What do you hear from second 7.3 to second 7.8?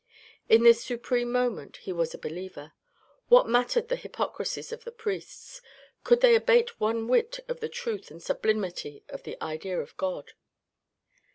of the